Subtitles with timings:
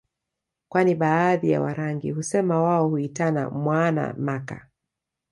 [0.69, 4.67] kwani baadhi ya Warangi husema wao huitana mwaana maka